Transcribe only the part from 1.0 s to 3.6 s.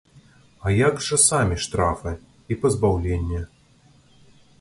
жа самі штрафы і пазбаўленне?